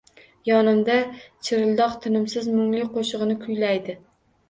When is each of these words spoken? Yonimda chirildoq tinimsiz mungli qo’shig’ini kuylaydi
Yonimda 0.49 0.95
chirildoq 1.19 1.95
tinimsiz 2.07 2.51
mungli 2.57 2.91
qo’shig’ini 2.99 3.41
kuylaydi 3.47 4.01